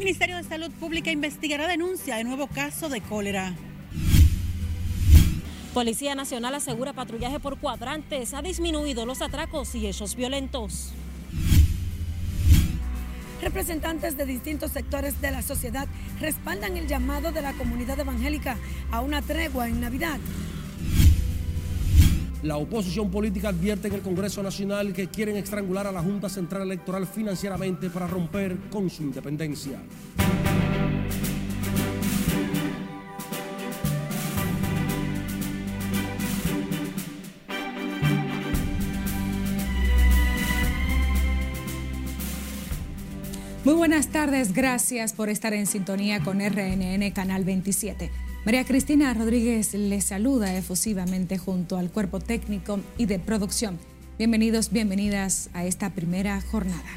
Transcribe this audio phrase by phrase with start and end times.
[0.00, 3.52] Ministerio de Salud Pública investigará denuncia de nuevo caso de cólera.
[5.74, 8.32] Policía Nacional asegura patrullaje por cuadrantes.
[8.32, 10.94] Ha disminuido los atracos y hechos violentos.
[13.42, 15.86] Representantes de distintos sectores de la sociedad
[16.18, 18.56] respaldan el llamado de la comunidad evangélica
[18.90, 20.18] a una tregua en Navidad.
[22.42, 26.62] La oposición política advierte en el Congreso Nacional que quieren estrangular a la Junta Central
[26.62, 29.78] Electoral financieramente para romper con su independencia.
[43.62, 48.29] Muy buenas tardes, gracias por estar en sintonía con RNN Canal 27.
[48.42, 53.78] María Cristina Rodríguez les saluda efusivamente junto al cuerpo técnico y de producción.
[54.16, 56.88] Bienvenidos, bienvenidas a esta primera jornada.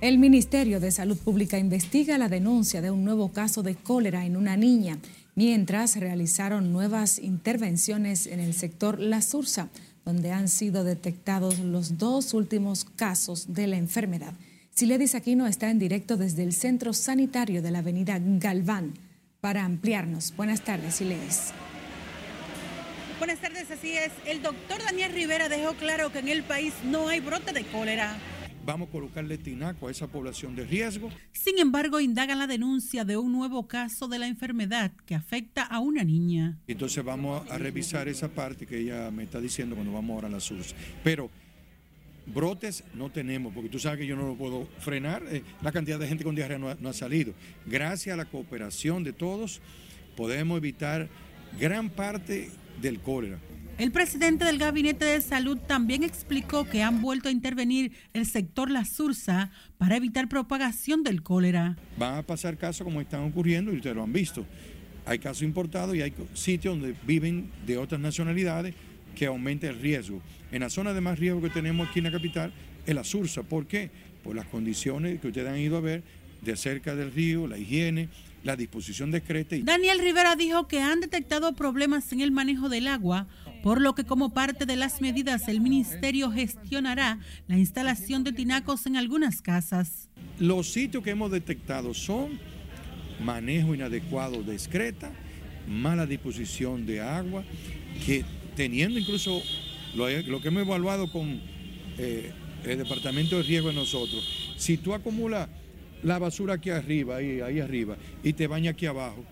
[0.00, 4.36] El Ministerio de Salud Pública investiga la denuncia de un nuevo caso de cólera en
[4.36, 4.98] una niña,
[5.34, 9.70] mientras realizaron nuevas intervenciones en el sector La Sursa,
[10.04, 14.34] donde han sido detectados los dos últimos casos de la enfermedad.
[14.70, 19.07] Siledis Aquino está en directo desde el centro sanitario de la avenida Galván
[19.48, 20.36] para ampliarnos.
[20.36, 21.54] Buenas tardes, Siledis.
[23.16, 24.12] Buenas tardes, así es.
[24.26, 28.14] El doctor Daniel Rivera dejó claro que en el país no hay brote de cólera.
[28.66, 31.08] Vamos a colocarle tinaco a esa población de riesgo.
[31.32, 35.80] Sin embargo, indagan la denuncia de un nuevo caso de la enfermedad que afecta a
[35.80, 36.58] una niña.
[36.66, 40.30] Entonces vamos a revisar esa parte que ella me está diciendo cuando vamos ahora a
[40.30, 40.74] la SUS.
[41.02, 41.30] Pero
[42.32, 45.22] brotes no tenemos, porque tú sabes que yo no lo puedo frenar.
[45.30, 47.32] Eh, la cantidad de gente con diarrea no ha, salido.
[47.66, 49.60] Gracias a la cooperación de todos,
[50.16, 51.08] podemos evitar
[51.58, 53.38] gran parte del cólera.
[53.78, 58.70] El presidente del Gabinete de Salud también explicó que han vuelto a intervenir el sector
[58.70, 61.76] La Sursa para evitar propagación del cólera.
[61.96, 64.44] Van a pasar casos como están ocurriendo y ustedes lo han visto.
[65.06, 68.74] Hay casos importados y hay sitios donde viven de otras nacionalidades
[69.18, 70.22] que aumenta el riesgo.
[70.52, 72.52] En la zona de más riesgo que tenemos aquí en la capital
[72.86, 73.42] es la Sursa.
[73.42, 73.90] ¿Por qué?
[74.22, 76.02] Por las condiciones que ustedes han ido a ver
[76.40, 78.08] de cerca del río, la higiene,
[78.44, 79.56] la disposición discreta.
[79.56, 79.62] Y...
[79.62, 83.26] Daniel Rivera dijo que han detectado problemas en el manejo del agua,
[83.64, 87.18] por lo que como parte de las medidas el ministerio gestionará
[87.48, 90.08] la instalación de tinacos en algunas casas.
[90.38, 92.38] Los sitios que hemos detectado son
[93.20, 95.10] manejo inadecuado de excreta,
[95.66, 97.42] mala disposición de agua,
[98.06, 98.24] que
[98.58, 99.40] teniendo incluso
[99.94, 100.08] lo,
[100.42, 101.40] que hemos evaluado con
[101.96, 102.32] eh,
[102.64, 105.48] el Departamento de Riesgo de nosotros, si tú acumulas
[106.02, 109.24] la basura aquí arriba, ahí, ahí arriba, y te bañas aquí abajo,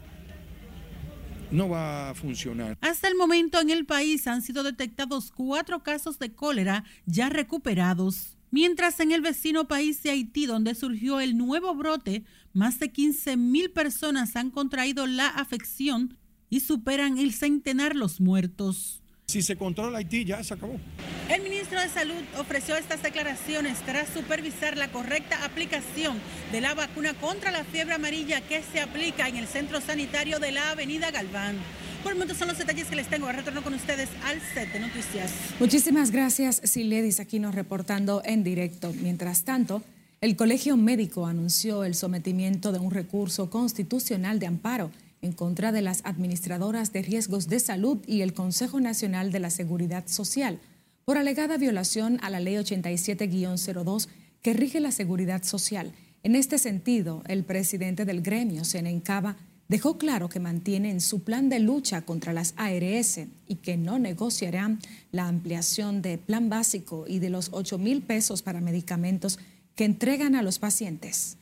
[1.50, 2.78] no va a funcionar.
[2.80, 8.36] Hasta el momento en el país han sido detectados cuatro casos de cólera ya recuperados.
[8.52, 12.22] Mientras en el vecino país de Haití, donde surgió el nuevo brote,
[12.52, 16.16] más de 15 mil personas han contraído la afección
[16.48, 19.02] y superan el centenar los muertos.
[19.28, 20.76] Si se controla Haití, ya se acabó.
[21.28, 26.20] El ministro de Salud ofreció estas declaraciones tras supervisar la correcta aplicación
[26.52, 30.52] de la vacuna contra la fiebre amarilla que se aplica en el centro sanitario de
[30.52, 31.56] la Avenida Galván.
[32.04, 33.26] Por el momento son los detalles que les tengo.
[33.32, 35.32] Retorno con ustedes al set de noticias.
[35.58, 38.94] Muchísimas gracias, Siledis, aquí nos reportando en directo.
[39.02, 39.82] Mientras tanto,
[40.20, 44.92] el Colegio Médico anunció el sometimiento de un recurso constitucional de amparo
[45.26, 49.50] en contra de las administradoras de riesgos de salud y el Consejo Nacional de la
[49.50, 50.60] Seguridad Social
[51.04, 54.08] por alegada violación a la Ley 87-02
[54.40, 55.92] que rige la seguridad social.
[56.22, 59.36] En este sentido, el presidente del gremio, Senencaba,
[59.68, 64.78] dejó claro que mantienen su plan de lucha contra las ARS y que no negociarán
[65.12, 69.38] la ampliación de plan básico y de los 8 mil pesos para medicamentos
[69.74, 71.36] que entregan a los pacientes.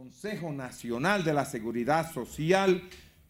[0.00, 2.82] Consejo Nacional de la Seguridad Social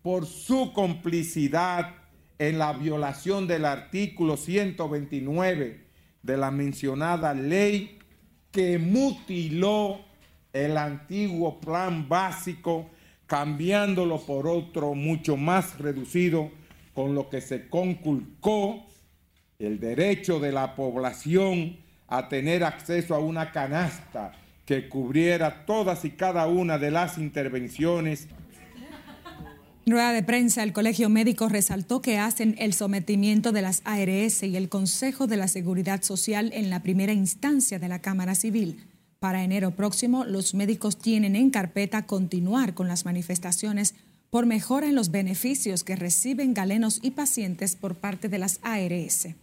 [0.03, 1.97] por su complicidad
[2.39, 5.85] en la violación del artículo 129
[6.23, 7.99] de la mencionada ley
[8.53, 9.99] que mutiló
[10.53, 12.89] el antiguo plan básico
[13.27, 16.53] cambiándolo por otro mucho más reducido,
[16.95, 18.87] con lo que se conculcó
[19.59, 24.40] el derecho de la población a tener acceso a una canasta
[24.71, 28.29] que cubriera todas y cada una de las intervenciones.
[29.85, 34.45] En rueda de prensa, el Colegio Médico resaltó que hacen el sometimiento de las ARS
[34.45, 38.87] y el Consejo de la Seguridad Social en la primera instancia de la Cámara Civil.
[39.19, 43.97] Para enero próximo, los médicos tienen en carpeta continuar con las manifestaciones
[44.31, 49.35] por mejora en los beneficios que reciben galenos y pacientes por parte de las ARS.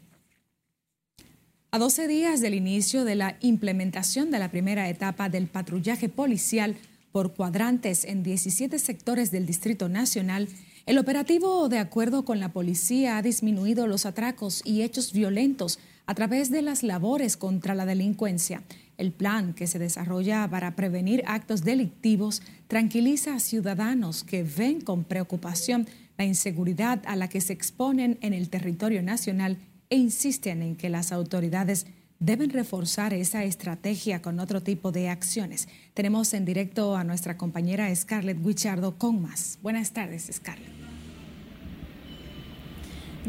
[1.70, 6.78] A 12 días del inicio de la implementación de la primera etapa del patrullaje policial
[7.12, 10.48] por cuadrantes en 17 sectores del Distrito Nacional,
[10.86, 16.16] el operativo, de acuerdo con la policía, ha disminuido los atracos y hechos violentos a
[16.16, 18.64] través de las labores contra la delincuencia.
[18.98, 25.04] El plan que se desarrolla para prevenir actos delictivos tranquiliza a ciudadanos que ven con
[25.04, 25.86] preocupación
[26.18, 29.58] la inseguridad a la que se exponen en el territorio nacional
[29.90, 31.88] e insisten en que las autoridades
[32.20, 35.68] deben reforzar esa estrategia con otro tipo de acciones.
[35.94, 39.60] Tenemos en directo a nuestra compañera Scarlett Guichardo con más.
[39.62, 40.78] Buenas tardes, Scarlett.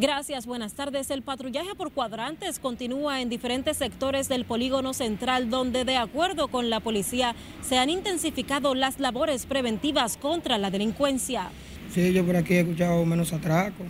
[0.00, 1.10] Gracias, buenas tardes.
[1.10, 6.70] El patrullaje por cuadrantes continúa en diferentes sectores del polígono central, donde de acuerdo con
[6.70, 11.50] la policía se han intensificado las labores preventivas contra la delincuencia.
[11.92, 13.88] Sí, yo por aquí he escuchado menos atracos,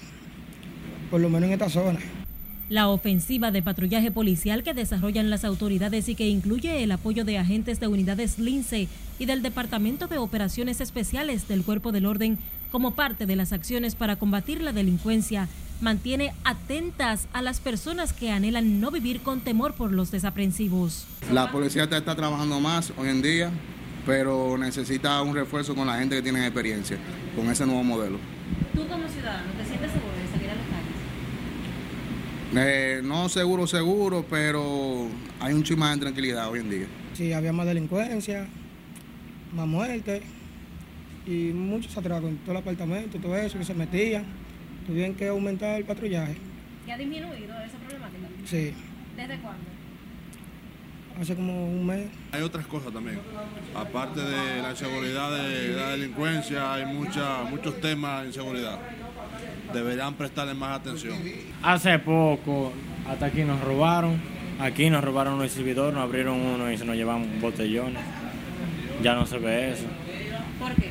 [1.11, 2.01] por lo menos en esta zona.
[2.69, 7.39] La ofensiva de patrullaje policial que desarrollan las autoridades y que incluye el apoyo de
[7.39, 8.89] agentes de unidades LINCE
[9.19, 12.39] y del Departamento de Operaciones Especiales del Cuerpo del Orden
[12.71, 15.49] como parte de las acciones para combatir la delincuencia,
[15.81, 21.07] mantiene atentas a las personas que anhelan no vivir con temor por los desaprensivos.
[21.33, 23.51] La policía está, trabajando más hoy en día,
[24.05, 26.99] pero necesita un refuerzo con la gente que tiene experiencia
[27.35, 28.19] con ese nuevo modelo.
[28.75, 30.08] ¿Tú como ciudadano te sientes seguro?
[32.55, 35.07] Eh, no seguro, seguro, pero
[35.39, 36.87] hay un chisme de tranquilidad hoy en día.
[37.13, 38.47] Sí, había más delincuencia,
[39.53, 40.23] más muerte
[41.27, 44.25] y muchos atracos en todo el apartamento, todo eso que se metían.
[44.87, 46.37] Tuvieron que aumentar el patrullaje.
[46.87, 48.27] ¿Y ha disminuido esa problemática?
[48.47, 48.73] Sí.
[49.15, 49.65] ¿Desde cuándo?
[51.21, 52.07] Hace como un mes.
[52.33, 53.21] Hay otras cosas también.
[53.75, 58.79] Aparte de la inseguridad de la delincuencia, hay mucha, muchos temas de inseguridad
[59.73, 61.17] deberían prestarle más atención.
[61.63, 62.73] Hace poco,
[63.09, 64.21] hasta aquí nos robaron,
[64.61, 68.03] aquí nos robaron un exhibidor, nos abrieron uno y se nos llevaron botellones.
[69.03, 69.85] Ya no se ve eso.
[70.59, 70.91] ¿Por qué?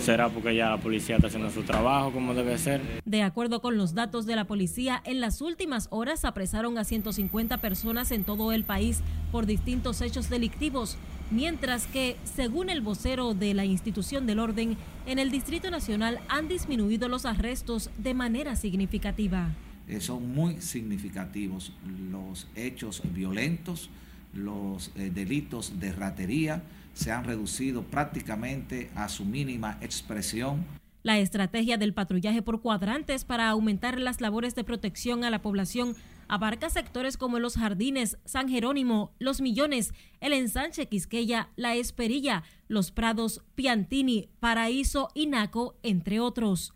[0.00, 2.80] ¿Será porque ya la policía está haciendo su trabajo como debe ser?
[3.04, 7.58] De acuerdo con los datos de la policía, en las últimas horas apresaron a 150
[7.58, 9.00] personas en todo el país
[9.30, 10.96] por distintos hechos delictivos,
[11.32, 14.76] mientras que, según el vocero de la institución del orden,
[15.06, 19.50] en el Distrito Nacional han disminuido los arrestos de manera significativa.
[19.88, 21.72] Eh, son muy significativos
[22.10, 23.90] los hechos violentos,
[24.34, 26.62] los eh, delitos de ratería
[26.94, 30.64] se han reducido prácticamente a su mínima expresión.
[31.02, 35.96] La estrategia del patrullaje por cuadrantes para aumentar las labores de protección a la población
[36.32, 42.90] abarca sectores como Los Jardines, San Jerónimo, Los Millones, el Ensanche Quisqueya, La Esperilla, Los
[42.90, 46.72] Prados, Piantini, Paraíso y Naco, entre otros.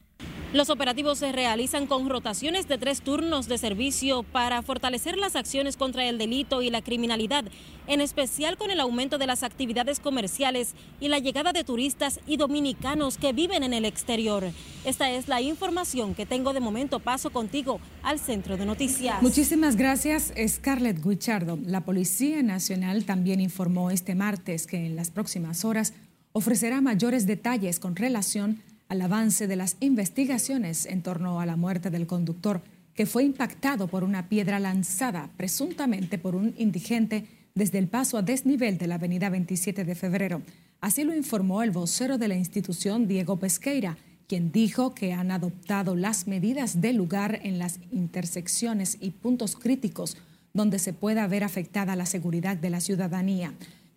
[0.53, 5.77] Los operativos se realizan con rotaciones de tres turnos de servicio para fortalecer las acciones
[5.77, 7.45] contra el delito y la criminalidad,
[7.89, 12.37] en especial con el aumento de las actividades comerciales y la llegada de turistas y
[12.37, 14.45] dominicanos que viven en el exterior.
[14.85, 17.01] Esta es la información que tengo de momento.
[17.01, 19.21] Paso contigo al centro de noticias.
[19.23, 21.59] Muchísimas gracias, Scarlett Guichardo.
[21.67, 25.93] La Policía Nacional también informó este martes que en las próximas horas
[26.33, 31.91] ofrecerá mayores detalles con relación al avance de las investigaciones en torno a la muerte
[31.91, 32.63] del conductor
[32.95, 38.23] que fue impactado por una piedra lanzada presuntamente por un indigente desde el paso a
[38.23, 40.43] desnivel de la avenida 27 de febrero.
[40.81, 45.95] Así lo informó el vocero de la institución, Diego Pesqueira, quien dijo que han adoptado
[45.95, 50.17] las medidas del lugar en las intersecciones y puntos críticos
[50.53, 53.53] donde se pueda ver afectada la seguridad de la ciudadanía.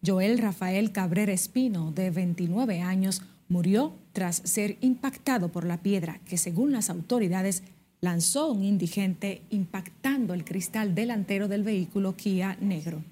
[0.05, 6.37] Joel Rafael Cabrera Espino, de 29 años, murió tras ser impactado por la piedra que,
[6.37, 7.63] según las autoridades,
[7.99, 13.03] lanzó un indigente impactando el cristal delantero del vehículo Kia negro.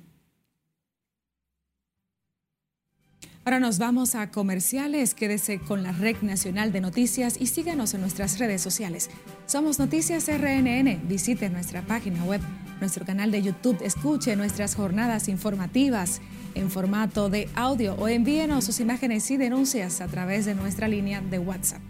[3.43, 5.13] Ahora nos vamos a comerciales.
[5.13, 9.09] Quédese con la Red Nacional de Noticias y síganos en nuestras redes sociales.
[9.45, 11.07] Somos Noticias RNN.
[11.07, 12.41] Visite nuestra página web,
[12.81, 16.21] nuestro canal de YouTube, escuche nuestras jornadas informativas
[16.57, 21.21] en formato de audio o envíenos sus imágenes y denuncias a través de nuestra línea
[21.21, 21.81] de WhatsApp.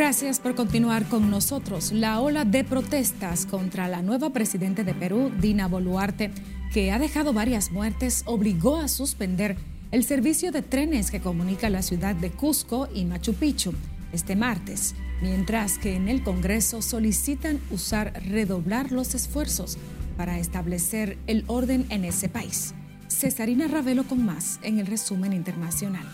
[0.00, 1.92] Gracias por continuar con nosotros.
[1.92, 6.30] La ola de protestas contra la nueva presidenta de Perú, Dina Boluarte,
[6.72, 9.56] que ha dejado varias muertes, obligó a suspender
[9.90, 13.72] el servicio de trenes que comunica la ciudad de Cusco y Machu Picchu
[14.12, 19.78] este martes, mientras que en el Congreso solicitan usar redoblar los esfuerzos
[20.16, 22.74] para establecer el orden en ese país.
[23.08, 26.06] Cesarina Ravelo con más en el resumen internacional.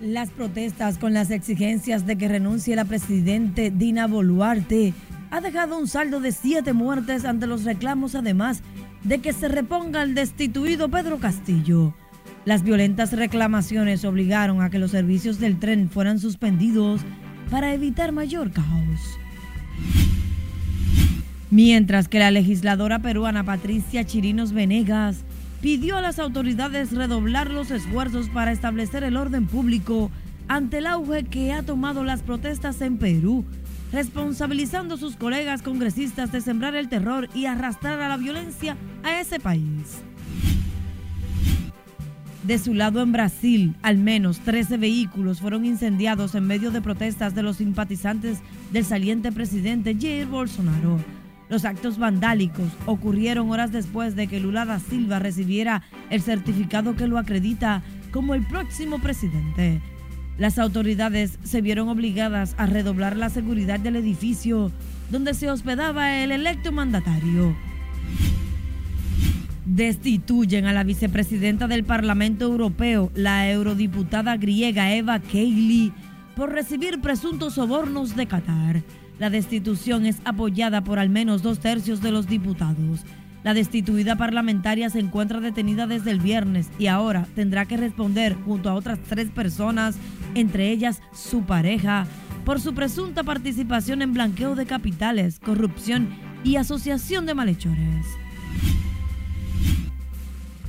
[0.00, 4.94] Las protestas con las exigencias de que renuncie la presidente Dina Boluarte
[5.30, 8.60] ha dejado un saldo de siete muertes ante los reclamos, además
[9.04, 11.94] de que se reponga el destituido Pedro Castillo.
[12.48, 17.02] Las violentas reclamaciones obligaron a que los servicios del tren fueran suspendidos
[17.50, 19.18] para evitar mayor caos.
[21.50, 25.24] Mientras que la legisladora peruana Patricia Chirinos Venegas
[25.60, 30.10] pidió a las autoridades redoblar los esfuerzos para establecer el orden público
[30.48, 33.44] ante el auge que ha tomado las protestas en Perú,
[33.92, 39.20] responsabilizando a sus colegas congresistas de sembrar el terror y arrastrar a la violencia a
[39.20, 40.02] ese país.
[42.44, 47.34] De su lado en Brasil, al menos 13 vehículos fueron incendiados en medio de protestas
[47.34, 48.38] de los simpatizantes
[48.72, 50.98] del saliente presidente Jair Bolsonaro.
[51.48, 57.08] Los actos vandálicos ocurrieron horas después de que Lula da Silva recibiera el certificado que
[57.08, 59.80] lo acredita como el próximo presidente.
[60.38, 64.70] Las autoridades se vieron obligadas a redoblar la seguridad del edificio
[65.10, 67.56] donde se hospedaba el electo mandatario.
[69.68, 75.92] Destituyen a la vicepresidenta del Parlamento Europeo, la eurodiputada griega Eva Kaili,
[76.34, 78.82] por recibir presuntos sobornos de Qatar.
[79.18, 83.04] La destitución es apoyada por al menos dos tercios de los diputados.
[83.44, 88.70] La destituida parlamentaria se encuentra detenida desde el viernes y ahora tendrá que responder junto
[88.70, 89.96] a otras tres personas,
[90.34, 92.06] entre ellas su pareja,
[92.46, 96.08] por su presunta participación en blanqueo de capitales, corrupción
[96.42, 98.06] y asociación de malhechores.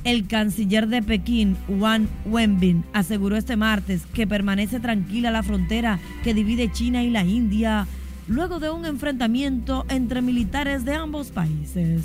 [0.02, 6.32] El canciller de Pekín, Wang Wenbin, aseguró este martes que permanece tranquila la frontera que
[6.32, 7.86] divide China y la India
[8.26, 12.04] luego de un enfrentamiento entre militares de ambos países.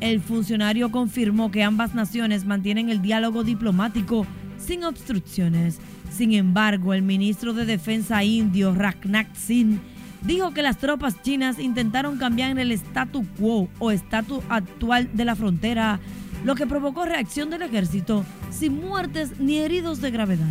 [0.00, 4.26] El funcionario confirmó que ambas naciones mantienen el diálogo diplomático
[4.58, 5.78] sin obstrucciones.
[6.10, 9.78] Sin embargo, el ministro de Defensa indio, Rajnath Singh,
[10.22, 15.36] dijo que las tropas chinas intentaron cambiar el statu quo o estatus actual de la
[15.36, 16.00] frontera,
[16.44, 20.46] lo que provocó reacción del ejército sin muertes ni heridos de gravedad.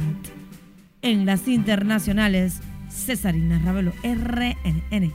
[1.01, 5.13] En las internacionales, Cesarina Ravelo, RNN.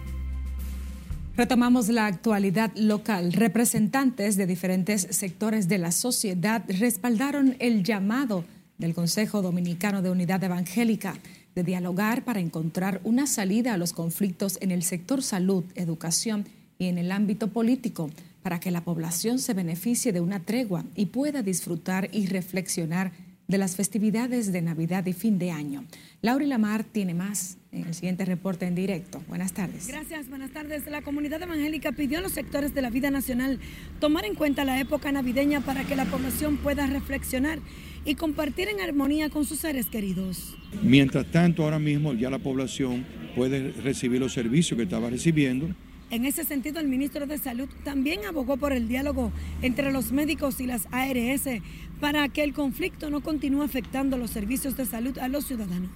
[1.36, 3.32] Retomamos la actualidad local.
[3.32, 8.44] Representantes de diferentes sectores de la sociedad respaldaron el llamado
[8.78, 11.14] del Consejo Dominicano de Unidad Evangélica
[11.54, 16.46] de dialogar para encontrar una salida a los conflictos en el sector salud, educación
[16.78, 18.10] y en el ámbito político,
[18.44, 23.10] para que la población se beneficie de una tregua y pueda disfrutar y reflexionar
[23.48, 25.86] de las festividades de Navidad y fin de año.
[26.20, 29.22] Laura Lamar tiene más en el siguiente reporte en directo.
[29.28, 29.88] Buenas tardes.
[29.88, 30.86] Gracias, buenas tardes.
[30.90, 33.60] La comunidad evangélica pidió a los sectores de la vida nacional
[33.98, 37.60] tomar en cuenta la época navideña para que la población pueda reflexionar
[38.04, 40.54] y compartir en armonía con sus seres queridos.
[40.82, 45.74] Mientras tanto, ahora mismo ya la población puede recibir los servicios que estaba recibiendo
[46.14, 50.60] en ese sentido, el ministro de Salud también abogó por el diálogo entre los médicos
[50.60, 51.60] y las ARS
[52.00, 55.90] para que el conflicto no continúe afectando los servicios de salud a los ciudadanos.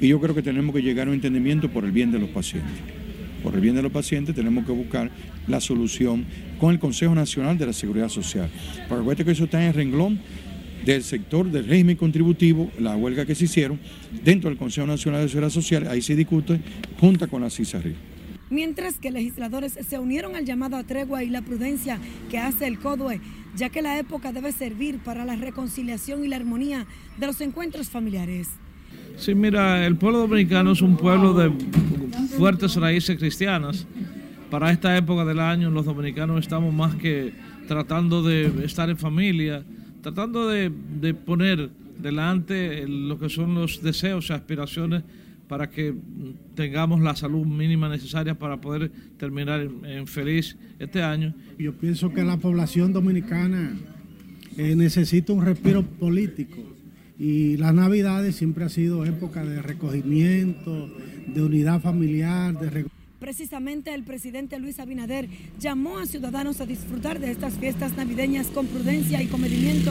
[0.00, 2.30] Y yo creo que tenemos que llegar a un entendimiento por el bien de los
[2.30, 2.74] pacientes.
[3.42, 5.12] Por el bien de los pacientes tenemos que buscar
[5.46, 6.26] la solución
[6.58, 8.50] con el Consejo Nacional de la Seguridad Social.
[8.88, 10.20] Porque que eso está en el renglón
[10.84, 13.78] del sector del régimen contributivo, la huelga que se hicieron
[14.24, 16.60] dentro del Consejo Nacional de Seguridad Social, ahí se discute
[16.98, 18.17] junta con la CISARRI
[18.50, 21.98] mientras que legisladores se unieron al llamado a tregua y la prudencia
[22.30, 23.20] que hace el CODUE,
[23.56, 26.86] ya que la época debe servir para la reconciliación y la armonía
[27.18, 28.48] de los encuentros familiares.
[29.16, 31.50] Sí, mira, el pueblo dominicano es un pueblo de
[32.36, 33.86] fuertes raíces cristianas.
[34.50, 37.32] Para esta época del año los dominicanos estamos más que
[37.66, 39.62] tratando de estar en familia,
[40.00, 45.02] tratando de, de poner delante lo que son los deseos y aspiraciones
[45.48, 45.94] para que
[46.54, 51.34] tengamos la salud mínima necesaria para poder terminar en, feliz este año.
[51.58, 53.76] Yo pienso que la población dominicana
[54.56, 56.58] eh, necesita un respiro político
[57.18, 60.88] y las navidades siempre ha sido época de recogimiento,
[61.26, 62.86] de unidad familiar, de
[63.18, 65.28] Precisamente el presidente Luis Abinader
[65.58, 69.90] llamó a ciudadanos a disfrutar de estas fiestas navideñas con prudencia y comedimiento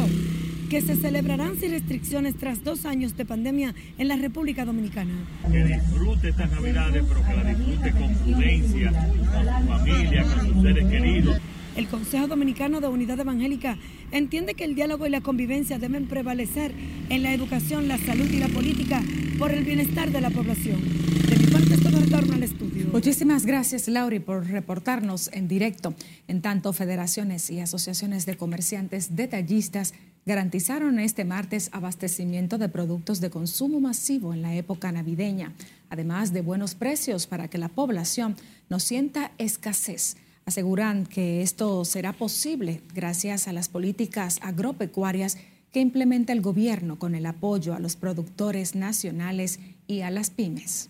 [0.70, 5.14] que se celebrarán sin restricciones tras dos años de pandemia en la República Dominicana.
[5.50, 10.64] Que disfrute estas navidades, pero que la disfrute con prudencia, con su familia, con sus
[10.64, 11.38] seres queridos.
[11.78, 13.78] El Consejo Dominicano de Unidad Evangélica
[14.12, 16.74] entiende que el diálogo y la convivencia deben prevalecer
[17.10, 19.02] en la educación, la salud y la política
[19.38, 20.82] por el bienestar de la población.
[21.30, 22.88] De mi parte, esto retorno al estudio.
[22.92, 25.94] Muchísimas gracias, Lauri, por reportarnos en directo.
[26.28, 29.94] En tanto, federaciones y asociaciones de comerciantes detallistas
[30.28, 35.54] garantizaron este martes abastecimiento de productos de consumo masivo en la época navideña,
[35.90, 38.36] además de buenos precios para que la población
[38.70, 40.18] no sienta escasez.
[40.46, 45.38] Aseguran que esto será posible gracias a las políticas agropecuarias
[45.72, 50.90] que implementa el gobierno con el apoyo a los productores nacionales y a las pymes.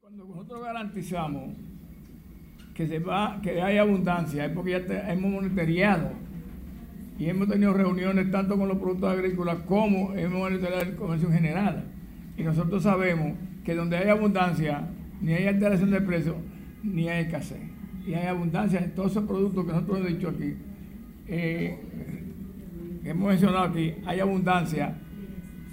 [0.00, 1.52] Cuando nosotros garantizamos
[2.74, 6.12] que, hay abundancia, es porque ya hemos monitoreado
[7.18, 11.34] y hemos tenido reuniones tanto con los productos agrícolas como hemos monitoreado el comercio en
[11.34, 11.84] general.
[12.36, 14.88] Y nosotros sabemos que donde hay abundancia,
[15.20, 16.36] ni hay alteración de precio,
[16.82, 17.60] ni hay escasez.
[18.06, 20.54] Y hay abundancia en todos esos productos que nosotros hemos dicho aquí.
[21.28, 21.78] Eh,
[23.04, 24.94] hemos mencionado aquí, hay abundancia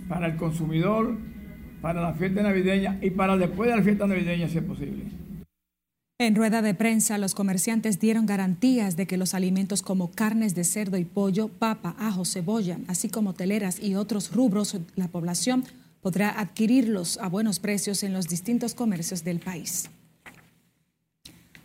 [0.07, 1.17] para el consumidor,
[1.81, 5.20] para la fiesta navideña y para después de la fiesta navideña, si es posible.
[6.21, 10.63] En rueda de prensa, los comerciantes dieron garantías de que los alimentos como carnes de
[10.63, 15.65] cerdo y pollo, papa, ajo, cebolla, así como teleras y otros rubros, la población
[15.99, 19.89] podrá adquirirlos a buenos precios en los distintos comercios del país.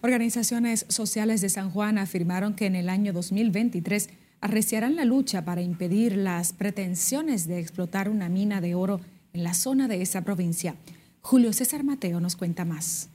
[0.00, 4.08] Organizaciones sociales de San Juan afirmaron que en el año 2023
[4.40, 9.02] arreciarán la lucha para impedir las pretensiones de explotar una mina de oro
[9.34, 10.76] en la zona de esa provincia.
[11.20, 13.10] Julio César Mateo nos cuenta más.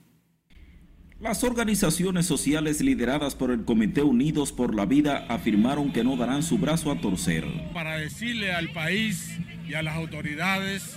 [1.22, 6.42] Las organizaciones sociales lideradas por el Comité Unidos por la Vida afirmaron que no darán
[6.42, 7.44] su brazo a torcer.
[7.72, 9.38] Para decirle al país
[9.68, 10.96] y a las autoridades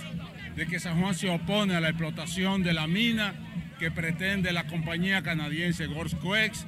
[0.56, 3.34] de que San Juan se opone a la explotación de la mina
[3.78, 6.66] que pretende la compañía canadiense Gorscoex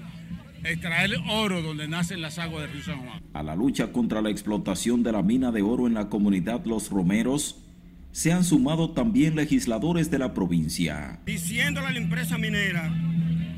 [0.62, 3.20] extraer oro donde nacen las aguas del río San Juan.
[3.32, 6.90] A la lucha contra la explotación de la mina de oro en la comunidad Los
[6.90, 7.64] Romeros
[8.12, 11.18] se han sumado también legisladores de la provincia.
[11.26, 12.94] Diciéndole a la empresa minera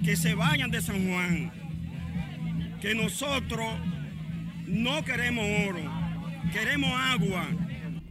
[0.04, 1.52] que se vayan de San Juan,
[2.80, 3.66] que nosotros
[4.66, 5.80] no queremos oro,
[6.52, 7.46] queremos agua.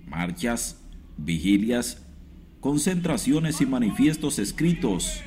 [0.06, 0.84] Marchas,
[1.18, 2.06] vigilias,
[2.60, 5.22] concentraciones y manifiestos escritos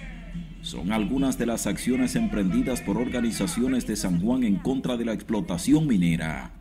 [0.63, 5.13] son algunas de las acciones emprendidas por organizaciones de San Juan en contra de la
[5.13, 6.53] explotación minera.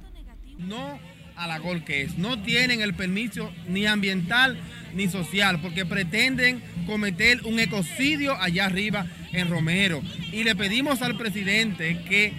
[0.58, 1.00] No
[1.42, 4.60] a la gol que es, no tienen el permiso ni ambiental
[4.94, 10.02] ni social porque pretenden cometer un ecocidio allá arriba en Romero.
[10.32, 12.32] Y le pedimos al presidente que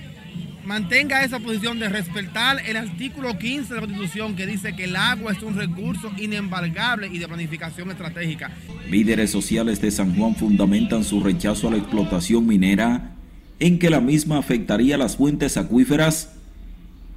[0.65, 4.95] mantenga esa posición de respetar el artículo 15 de la Constitución que dice que el
[4.95, 8.53] agua es un recurso inembargable y de planificación estratégica.
[8.89, 13.17] Líderes sociales de San Juan fundamentan su rechazo a la explotación minera
[13.59, 16.32] en que la misma afectaría las fuentes acuíferas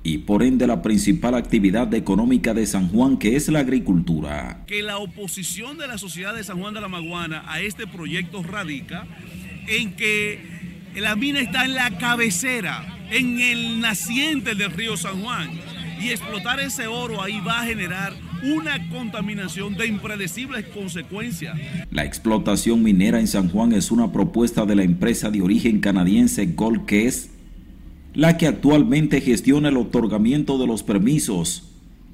[0.05, 4.63] y por ende la principal actividad económica de San Juan que es la agricultura.
[4.67, 8.43] Que la oposición de la sociedad de San Juan de la Maguana a este proyecto
[8.43, 9.07] radica
[9.67, 10.39] en que
[10.95, 15.49] la mina está en la cabecera, en el naciente del río San Juan.
[15.99, 18.13] Y explotar ese oro ahí va a generar
[18.43, 21.57] una contaminación de impredecibles consecuencias.
[21.89, 26.45] La explotación minera en San Juan es una propuesta de la empresa de origen canadiense
[26.45, 27.31] Gold Quest,
[28.15, 31.63] la que actualmente gestiona el otorgamiento de los permisos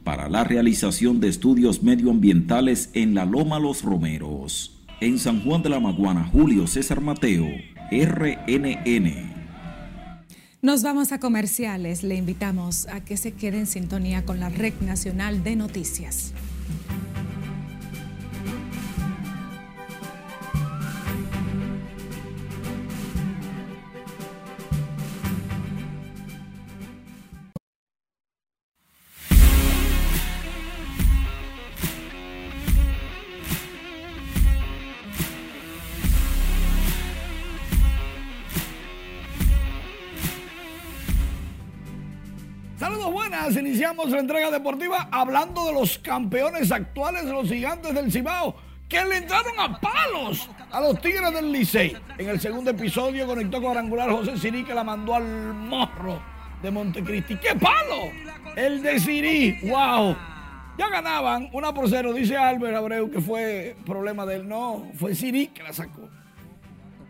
[0.04, 4.80] para la realización de estudios medioambientales en la Loma Los Romeros.
[5.00, 7.48] En San Juan de la Maguana, Julio César Mateo,
[7.92, 9.32] RNN.
[10.64, 12.04] Nos vamos a comerciales.
[12.04, 16.34] Le invitamos a que se quede en sintonía con la Red Nacional de Noticias.
[43.10, 48.56] Buenas, iniciamos la entrega deportiva hablando de los campeones actuales los gigantes del Cibao
[48.88, 51.98] que le entraron a palos a los Tigres del Licey.
[52.18, 56.22] En el segundo episodio conectó cuadrangular José Sirí que la mandó al morro
[56.62, 57.38] de Montecristi.
[57.38, 58.12] ¡Qué palo!
[58.56, 60.16] El de Sirí, wow.
[60.78, 64.48] Ya ganaban una por cero, dice Albert Abreu que fue problema de él.
[64.48, 66.08] No, fue Sirí que la sacó.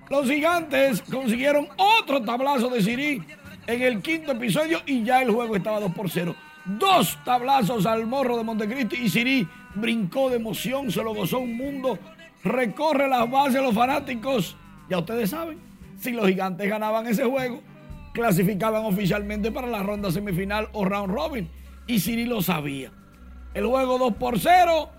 [0.10, 3.24] Los gigantes consiguieron otro tablazo de Sirí
[3.72, 6.36] en el quinto episodio y ya el juego estaba 2 por 0.
[6.66, 11.56] Dos tablazos al morro de Montecristi y Sirí brincó de emoción, se lo gozó un
[11.56, 11.98] mundo,
[12.44, 14.58] recorre las bases de los fanáticos.
[14.90, 15.60] Ya ustedes saben,
[16.00, 17.62] si los gigantes ganaban ese juego,
[18.14, 21.50] clasificaban oficialmente para la ronda semifinal o round robin.
[21.88, 22.92] Y Siri lo sabía.
[23.54, 24.90] El juego 2 por 0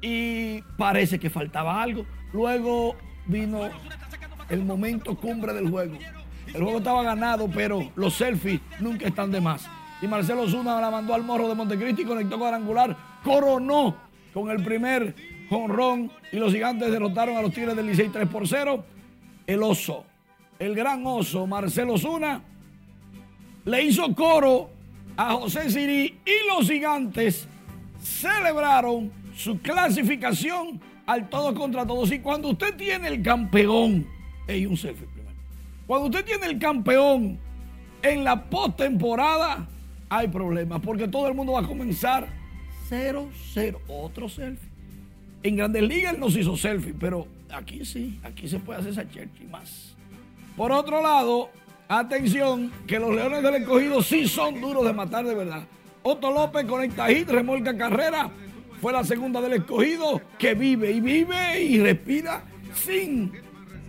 [0.00, 2.04] y parece que faltaba algo.
[2.32, 3.60] Luego vino
[4.48, 5.98] el momento cumbre del juego.
[6.54, 9.68] El juego estaba ganado, pero los selfies nunca están de más.
[10.02, 12.96] y Marcelo Zuna la mandó al morro de Montecristi conectó cuadrangular.
[13.24, 13.96] Coronó
[14.32, 15.14] con el primer
[15.48, 18.84] jonrón y los gigantes derrotaron a los Tigres del Licey 3 por 0.
[19.46, 20.04] El oso,
[20.58, 22.42] el gran oso Marcelo Zuna,
[23.64, 24.70] le hizo coro
[25.16, 27.48] a José Siri y los gigantes
[28.00, 32.12] celebraron su clasificación al todo contra todos.
[32.12, 34.06] Y cuando usted tiene el campeón,
[34.48, 35.15] y un selfie.
[35.86, 37.38] Cuando usted tiene el campeón
[38.02, 39.68] en la postemporada,
[40.08, 42.28] hay problemas porque todo el mundo va a comenzar
[42.90, 43.78] 0-0.
[43.88, 44.68] Otro selfie.
[45.42, 49.02] En Grandes Ligas no se hizo selfie, pero aquí sí, aquí se puede hacer esa
[49.02, 49.94] y más.
[50.56, 51.50] Por otro lado,
[51.88, 55.64] atención, que los Leones del Escogido sí son duros de matar de verdad.
[56.02, 58.30] Otto López conecta hit, remolca carrera.
[58.80, 62.44] Fue la segunda del escogido que vive y vive y respira
[62.74, 63.32] sin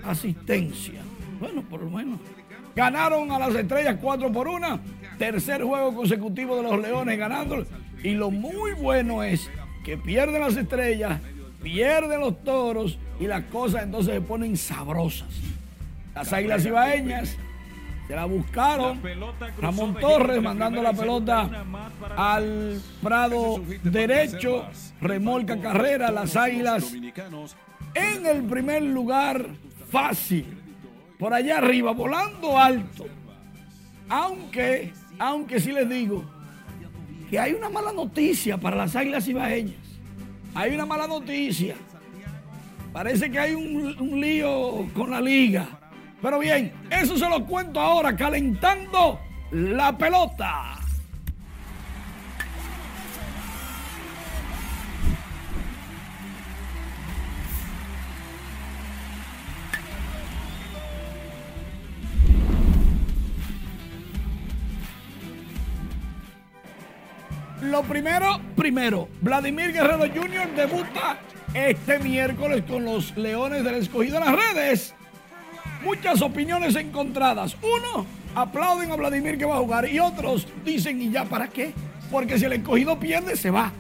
[0.04, 1.07] asistencia.
[1.40, 2.20] Bueno, por lo menos.
[2.76, 4.80] Ganaron a las estrellas 4 por 1.
[5.18, 7.66] Tercer juego consecutivo de los Leones ganando.
[8.04, 9.50] Y lo muy bueno es
[9.84, 11.20] que pierden las estrellas,
[11.64, 15.28] pierden los toros y las cosas entonces se ponen sabrosas.
[16.14, 17.38] Las águilas ibaeñas
[18.08, 19.02] se la buscaron.
[19.62, 21.50] Ramón Torres mandando la pelota
[22.16, 24.66] al Prado derecho.
[25.02, 26.12] Remolca carrera.
[26.12, 26.94] Las águilas
[27.94, 29.48] en el primer lugar
[29.90, 30.57] fácil.
[31.18, 33.08] Por allá arriba, volando alto.
[34.10, 36.24] Aunque, aunque sí les digo
[37.30, 39.76] que hay una mala noticia para las águilas ibaeñas.
[40.54, 41.76] Hay una mala noticia.
[42.94, 45.68] Parece que hay un, un lío con la liga.
[46.22, 49.20] Pero bien, eso se lo cuento ahora, calentando
[49.52, 50.77] la pelota.
[67.78, 70.50] Lo primero, primero, Vladimir Guerrero Jr.
[70.56, 71.20] debuta
[71.54, 74.96] este miércoles con los Leones del Escogido en las redes
[75.84, 77.56] muchas opiniones encontradas.
[77.62, 81.72] Uno, aplauden a Vladimir que va a jugar y otros dicen, ¿y ya para qué?
[82.10, 83.72] Porque si el escogido pierde, se va.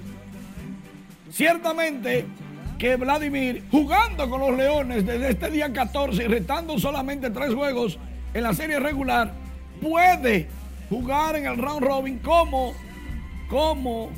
[1.31, 2.27] Ciertamente
[2.77, 7.97] que Vladimir, jugando con los Leones desde este día 14 y retando solamente tres juegos
[8.35, 9.33] en la serie regular,
[9.81, 10.47] puede
[10.87, 12.75] jugar en el round robin como,
[13.49, 14.11] como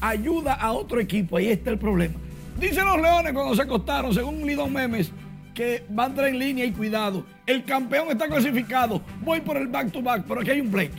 [0.00, 1.36] ayuda a otro equipo.
[1.36, 2.14] Ahí está el problema.
[2.58, 5.12] Dicen los Leones cuando se acostaron, según Lidon Memes,
[5.54, 7.24] que va a entrar en línea y cuidado.
[7.46, 9.02] El campeón está clasificado.
[9.22, 10.96] Voy por el back to back, pero aquí hay un pleito.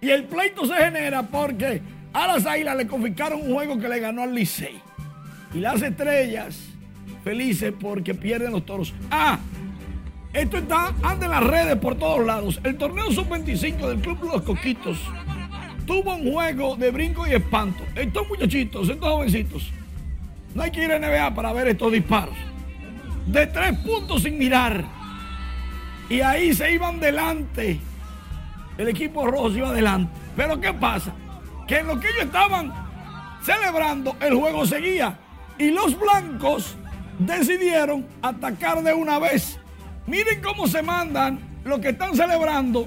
[0.00, 1.80] Y el pleito se genera porque
[2.12, 4.80] a las Águilas le confiscaron un juego que le ganó al Licey.
[5.54, 6.58] Y las estrellas
[7.22, 8.94] felices porque pierden los toros.
[9.10, 9.38] Ah,
[10.32, 12.60] esto está ante las redes por todos lados.
[12.64, 14.98] El torneo sub-25 del Club Los Coquitos
[15.90, 17.82] tuvo un juego de brinco y espanto.
[17.96, 19.72] Estos muchachitos, estos jovencitos,
[20.54, 22.36] no hay que ir a NBA para ver estos disparos
[23.26, 24.84] de tres puntos sin mirar.
[26.08, 27.80] Y ahí se iban delante.
[28.78, 30.12] El equipo rojo se iba adelante.
[30.36, 31.12] Pero ¿qué pasa?
[31.66, 32.72] Que en lo que ellos estaban
[33.42, 35.18] celebrando, el juego seguía.
[35.58, 36.76] Y los blancos
[37.18, 39.58] decidieron atacar de una vez.
[40.06, 42.86] Miren cómo se mandan lo que están celebrando.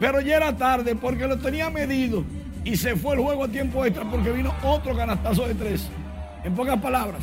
[0.00, 2.24] Pero ya era tarde porque lo tenía medido.
[2.64, 5.88] Y se fue el juego a tiempo extra porque vino otro canastazo de tres.
[6.44, 7.22] En pocas palabras,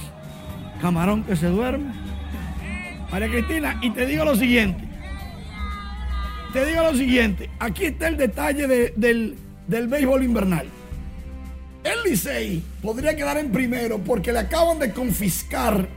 [0.82, 2.08] camarón que se duerme
[3.12, 4.84] María Cristina, y te digo lo siguiente.
[6.52, 7.50] Te digo lo siguiente.
[7.60, 9.36] Aquí está el detalle del,
[9.68, 10.68] del béisbol invernal.
[11.84, 15.88] El Licey podría quedar en primero porque le acaban de confiscar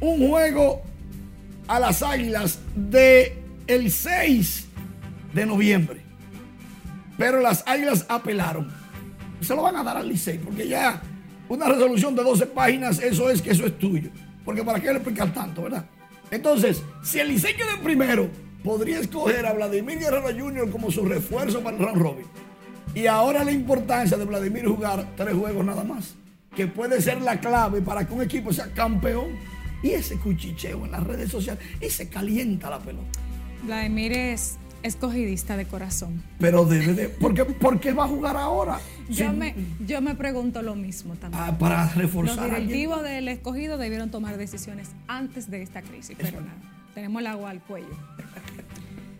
[0.00, 0.82] un juego
[1.66, 3.36] a las Águilas de
[3.66, 4.68] el 6
[5.34, 6.07] de noviembre.
[7.18, 8.68] Pero las Águilas apelaron.
[9.40, 11.02] Se lo van a dar al Licey porque ya
[11.48, 14.10] una resolución de 12 páginas, eso es que eso es tuyo.
[14.44, 15.84] Porque para qué le explicar tanto, ¿verdad?
[16.30, 18.30] Entonces, si el Licey queda en primero,
[18.62, 20.70] podría escoger a Vladimir Guerrero Jr.
[20.70, 22.26] como su refuerzo para el round robin.
[22.94, 26.14] Y ahora la importancia de Vladimir jugar tres juegos nada más,
[26.54, 29.36] que puede ser la clave para que un equipo sea campeón.
[29.82, 33.20] Y ese cuchicheo en las redes sociales, y se calienta la pelota.
[33.62, 36.22] Vladimir es escogidista de corazón.
[36.38, 37.08] Pero debe de.
[37.08, 38.80] ¿Por qué, por qué va a jugar ahora?
[39.08, 39.54] Yo, me,
[39.86, 41.42] yo me pregunto lo mismo también.
[41.42, 42.36] Ah, para reforzar.
[42.36, 46.58] Los directivos del escogido debieron tomar decisiones antes de esta crisis, pero nada,
[46.94, 47.88] tenemos el agua al cuello.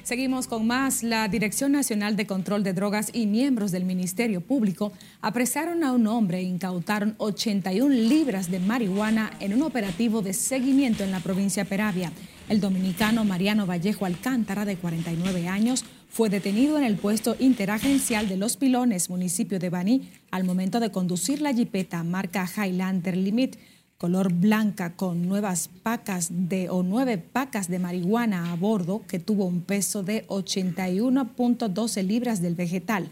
[0.08, 1.02] Seguimos con más.
[1.02, 4.90] La Dirección Nacional de Control de Drogas y miembros del Ministerio Público
[5.20, 11.04] apresaron a un hombre e incautaron 81 libras de marihuana en un operativo de seguimiento
[11.04, 12.10] en la provincia de Peravia.
[12.48, 18.38] El dominicano Mariano Vallejo Alcántara, de 49 años, fue detenido en el puesto interagencial de
[18.38, 23.56] Los Pilones, municipio de Baní, al momento de conducir la jipeta marca Highlander Limit,
[23.98, 29.44] color blanca con nuevas pacas de o nueve pacas de marihuana a bordo que tuvo
[29.44, 33.10] un peso de 81.12 libras del vegetal.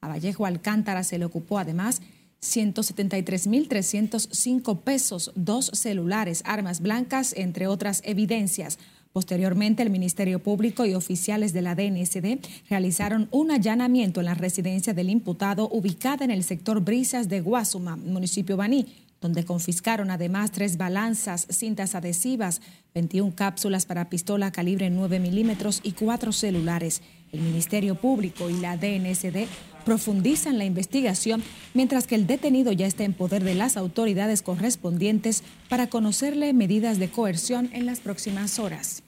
[0.00, 2.02] A Vallejo Alcántara se le ocupó además
[2.40, 8.78] 173.305 pesos, dos celulares, armas blancas, entre otras evidencias.
[9.12, 12.38] Posteriormente, el Ministerio Público y oficiales de la DNSD
[12.70, 17.96] realizaron un allanamiento en la residencia del imputado ubicada en el sector Brisas de Guasuma,
[17.96, 18.86] municipio Baní,
[19.20, 22.60] donde confiscaron además tres balanzas, cintas adhesivas,
[22.94, 27.02] 21 cápsulas para pistola calibre 9 milímetros y cuatro celulares.
[27.32, 29.46] El Ministerio Público y la DNSD
[29.84, 31.42] profundizan la investigación,
[31.74, 36.98] mientras que el detenido ya está en poder de las autoridades correspondientes para conocerle medidas
[36.98, 39.02] de coerción en las próximas horas.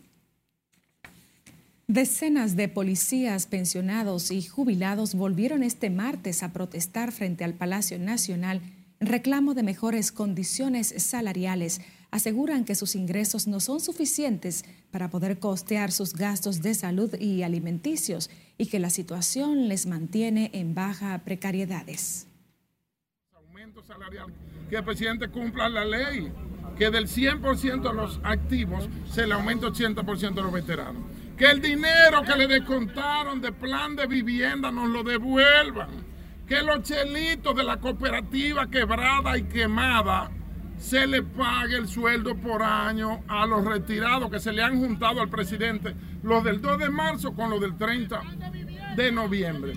[1.87, 8.61] Decenas de policías, pensionados y jubilados volvieron este martes a protestar frente al Palacio Nacional
[9.01, 11.81] reclamo de mejores condiciones salariales.
[12.11, 17.43] Aseguran que sus ingresos no son suficientes para poder costear sus gastos de salud y
[17.43, 22.27] alimenticios y que la situación les mantiene en baja precariedades.
[23.35, 24.27] Aumento salarial,
[24.69, 26.31] que el presidente cumpla la ley,
[26.77, 31.03] que del 100% de los activos se le aumente 80% a los veteranos.
[31.39, 36.10] Que el dinero que le descontaron de plan de vivienda nos lo devuelvan
[36.51, 40.33] que los chelitos de la cooperativa quebrada y quemada
[40.81, 45.21] se le pague el sueldo por año a los retirados que se le han juntado
[45.21, 48.21] al presidente, los del 2 de marzo con los del 30
[48.97, 49.75] de noviembre.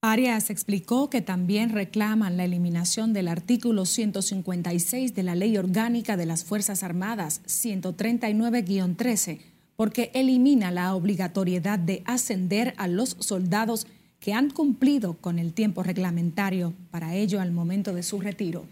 [0.00, 6.26] Arias explicó que también reclaman la eliminación del artículo 156 de la Ley Orgánica de
[6.26, 9.40] las Fuerzas Armadas 139-13,
[9.74, 13.88] porque elimina la obligatoriedad de ascender a los soldados
[14.20, 18.66] que han cumplido con el tiempo reglamentario para ello al momento de su retiro.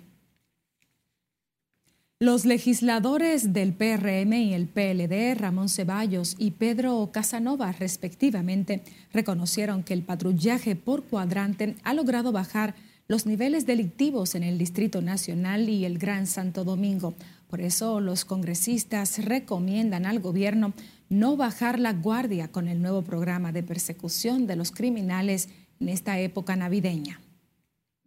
[2.18, 8.82] Los legisladores del PRM y el PLD, Ramón Ceballos y Pedro Casanova, respectivamente,
[9.12, 12.74] reconocieron que el patrullaje por cuadrante ha logrado bajar
[13.06, 17.14] los niveles delictivos en el Distrito Nacional y el Gran Santo Domingo.
[17.48, 20.72] Por eso los congresistas recomiendan al gobierno
[21.08, 25.48] no bajar la guardia con el nuevo programa de persecución de los criminales
[25.80, 27.20] en esta época navideña.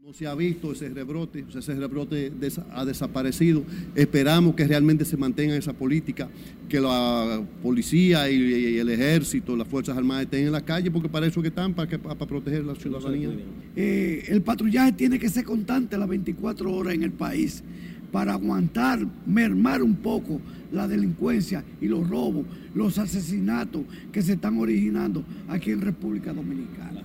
[0.02, 2.32] No se ha visto ese rebrote, ese rebrote
[2.72, 3.64] ha desaparecido.
[3.94, 6.30] Esperamos que realmente se mantenga esa política,
[6.68, 11.28] que la policía y, el ejército, las Fuerzas Armadas estén en la calle, porque para
[11.28, 13.30] eso que están, para, para proteger la ciudadanía.
[13.76, 17.62] Eh, el patrullaje tiene que ser constante las 24 horas en el país
[18.12, 20.40] para aguantar, mermar un poco
[20.72, 27.04] la delincuencia y los robos, los asesinatos que se están originando aquí en República Dominicana.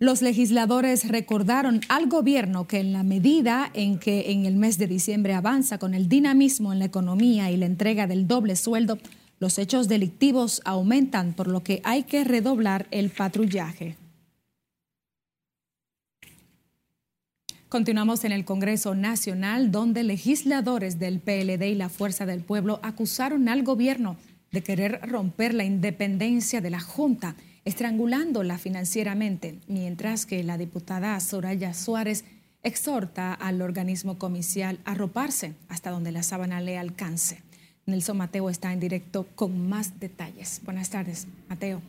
[0.00, 4.86] Los legisladores recordaron al gobierno que en la medida en que en el mes de
[4.86, 8.98] diciembre avanza con el dinamismo en la economía y la entrega del doble sueldo,
[9.40, 13.96] los hechos delictivos aumentan, por lo que hay que redoblar el patrullaje.
[17.68, 23.46] Continuamos en el Congreso Nacional, donde legisladores del PLD y la Fuerza del Pueblo acusaron
[23.50, 24.16] al gobierno
[24.50, 31.74] de querer romper la independencia de la Junta, estrangulándola financieramente, mientras que la diputada Soraya
[31.74, 32.24] Suárez
[32.62, 37.42] exhorta al organismo comicial a roparse hasta donde la sábana le alcance.
[37.84, 40.62] Nelson Mateo está en directo con más detalles.
[40.64, 41.82] Buenas tardes, Mateo.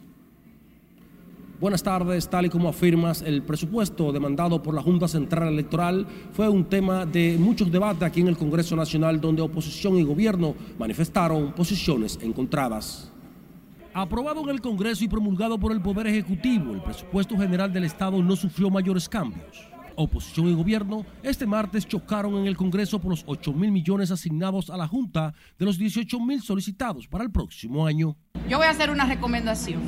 [1.59, 6.47] Buenas tardes, tal y como afirmas, el presupuesto demandado por la Junta Central Electoral fue
[6.47, 11.51] un tema de muchos debates aquí en el Congreso Nacional donde oposición y gobierno manifestaron
[11.51, 13.11] posiciones encontradas.
[13.93, 18.23] Aprobado en el Congreso y promulgado por el Poder Ejecutivo, el presupuesto general del Estado
[18.23, 19.69] no sufrió mayores cambios.
[19.97, 24.69] Oposición y gobierno este martes chocaron en el Congreso por los 8 mil millones asignados
[24.69, 28.15] a la Junta de los 18 mil solicitados para el próximo año.
[28.47, 29.81] Yo voy a hacer una recomendación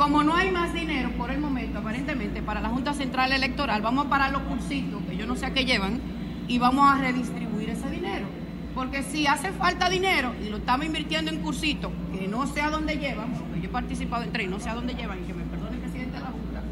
[0.00, 4.06] como no hay más dinero por el momento, aparentemente, para la Junta Central Electoral, vamos
[4.06, 6.00] a parar los cursitos, que yo no sé a qué llevan,
[6.48, 8.26] y vamos a redistribuir ese dinero.
[8.74, 12.70] Porque si hace falta dinero y lo estamos invirtiendo en cursitos, que no sé a
[12.70, 15.34] dónde llevan, porque yo he participado en tres no sé a dónde llevan, y que
[15.34, 16.62] me perdone el presidente de la Junta,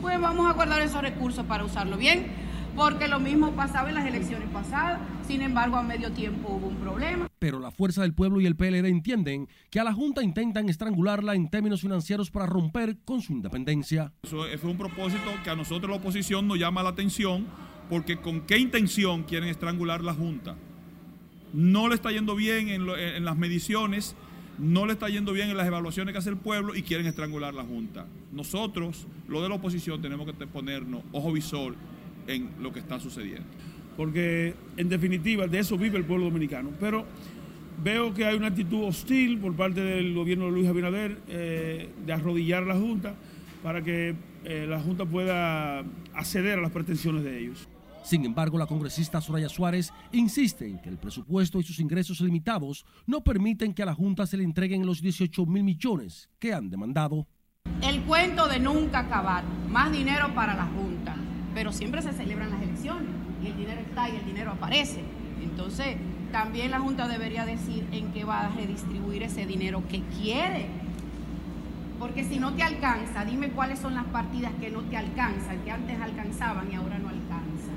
[0.00, 2.28] pues vamos a guardar esos recursos para usarlo bien,
[2.76, 6.76] porque lo mismo pasaba en las elecciones pasadas, sin embargo a medio tiempo hubo un
[6.76, 10.68] problema pero la Fuerza del Pueblo y el PLD entienden que a la Junta intentan
[10.68, 14.12] estrangularla en términos financieros para romper con su independencia.
[14.22, 17.46] Eso fue un propósito que a nosotros la oposición nos llama la atención,
[17.90, 20.56] porque con qué intención quieren estrangular la Junta.
[21.52, 24.16] no le está yendo bien en, en las mediciones,
[24.58, 27.54] no le está yendo bien en las evaluaciones que hace el pueblo y quieren estrangular
[27.54, 28.06] la Junta.
[28.32, 31.74] Nosotros, lo de la oposición, tenemos que ponernos ojo visor
[32.26, 33.46] en lo que está sucediendo.
[33.96, 36.70] Porque en definitiva de eso vive el pueblo dominicano.
[36.78, 37.06] Pero
[37.82, 42.12] veo que hay una actitud hostil por parte del gobierno de Luis Abinader eh, de
[42.12, 43.14] arrodillar a la Junta
[43.62, 45.80] para que eh, la Junta pueda
[46.14, 47.68] acceder a las pretensiones de ellos.
[48.04, 52.86] Sin embargo, la congresista Soraya Suárez insiste en que el presupuesto y sus ingresos limitados
[53.04, 56.70] no permiten que a la Junta se le entreguen los 18 mil millones que han
[56.70, 57.26] demandado.
[57.82, 61.16] El cuento de nunca acabar, más dinero para la Junta,
[61.56, 63.08] pero siempre se celebran las elecciones
[63.42, 65.02] y el dinero está y el dinero aparece.
[65.42, 65.96] Entonces,
[66.30, 70.66] también la Junta debería decir en qué va a redistribuir ese dinero que quiere.
[71.98, 75.70] Porque si no te alcanza, dime cuáles son las partidas que no te alcanzan, que
[75.70, 77.76] antes alcanzaban y ahora no alcanzan.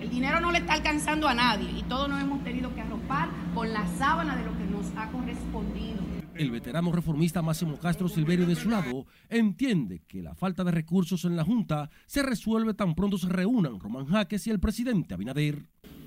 [0.00, 3.28] El dinero no le está alcanzando a nadie y todos nos hemos tenido que arropar
[3.54, 5.93] con la sábana de lo que nos ha correspondido.
[6.34, 11.24] El veterano reformista Máximo Castro Silverio de su lado entiende que la falta de recursos
[11.24, 15.62] en la Junta se resuelve tan pronto se reúnan Román Jaques y el presidente Abinader.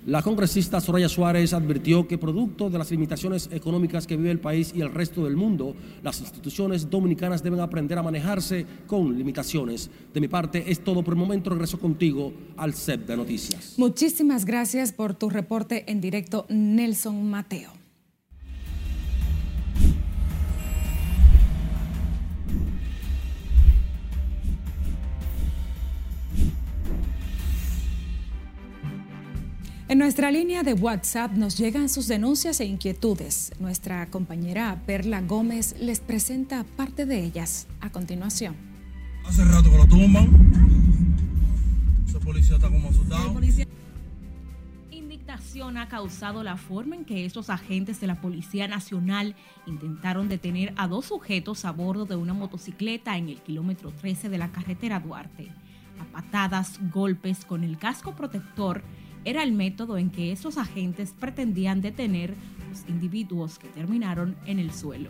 [0.05, 4.73] La congresista Soraya Suárez advirtió que producto de las limitaciones económicas que vive el país
[4.75, 9.89] y el resto del mundo, las instituciones dominicanas deben aprender a manejarse con limitaciones.
[10.13, 11.49] De mi parte es todo por el momento.
[11.49, 13.75] Regreso contigo al set de noticias.
[13.77, 17.76] Muchísimas gracias por tu reporte en directo, Nelson Mateo.
[29.89, 33.53] En nuestra línea de WhatsApp nos llegan sus denuncias e inquietudes.
[33.61, 38.57] Nuestra compañera Perla Gómez les presenta parte de ellas a continuación.
[39.25, 40.27] Hace rato que lo tumban.
[42.05, 43.39] Ese policía está como asustado.
[44.91, 50.73] Indignación ha causado la forma en que estos agentes de la Policía Nacional intentaron detener
[50.75, 54.99] a dos sujetos a bordo de una motocicleta en el kilómetro 13 de la carretera
[54.99, 55.49] Duarte.
[56.01, 58.83] A patadas, golpes con el casco protector
[59.27, 62.33] era el método en que esos agentes pretendían detener
[62.69, 65.09] los individuos que terminaron en el suelo.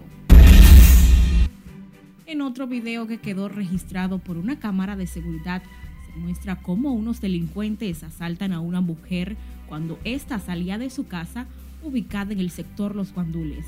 [2.25, 5.62] En otro video que quedó registrado por una cámara de seguridad,
[6.08, 11.45] se muestra cómo unos delincuentes asaltan a una mujer cuando ésta salía de su casa
[11.84, 13.67] ubicada en el sector Los Guandules.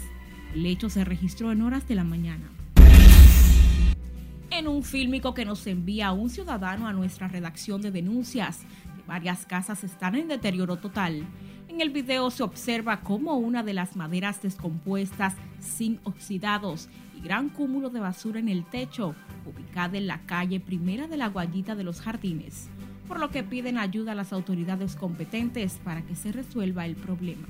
[0.55, 2.49] El hecho se registró en horas de la mañana.
[4.49, 8.65] En un fílmico que nos envía un ciudadano a nuestra redacción de denuncias,
[9.09, 11.25] Varias casas están en deterioro total.
[11.67, 17.49] En el video se observa cómo una de las maderas descompuestas sin oxidados y gran
[17.49, 19.15] cúmulo de basura en el techo,
[19.47, 22.69] ubicada en la calle primera de la Guayita de los Jardines,
[23.07, 27.47] por lo que piden ayuda a las autoridades competentes para que se resuelva el problema.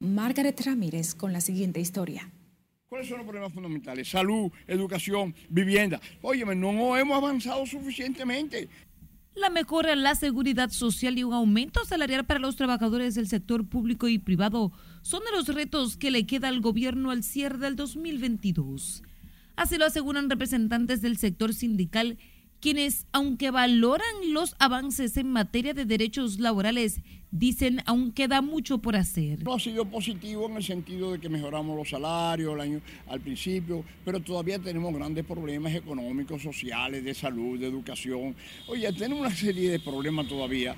[0.00, 2.28] Margaret Ramírez con la siguiente historia.
[2.90, 4.10] ¿Cuáles son los problemas fundamentales?
[4.10, 5.98] Salud, educación, vivienda.
[6.20, 8.68] Óyeme, no hemos avanzado suficientemente
[9.36, 13.68] la mejora en la seguridad social y un aumento salarial para los trabajadores del sector
[13.68, 14.72] público y privado
[15.06, 19.04] son de los retos que le queda al gobierno al cierre del 2022.
[19.54, 22.18] Así lo aseguran representantes del sector sindical
[22.58, 28.96] quienes, aunque valoran los avances en materia de derechos laborales, dicen aún queda mucho por
[28.96, 29.44] hacer.
[29.44, 33.20] No ha sido positivo en el sentido de que mejoramos los salarios al, año, al
[33.20, 38.34] principio, pero todavía tenemos grandes problemas económicos, sociales, de salud, de educación.
[38.66, 40.74] Oye, tenemos una serie de problemas todavía.